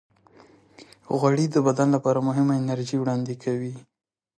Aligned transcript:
غوړې 1.17 1.45
د 1.51 1.57
بدن 1.67 1.87
لپاره 1.95 2.19
مهمه 2.27 2.53
انرژي 2.61 2.97
وړاندې 2.99 3.33
کوي. 3.43 3.75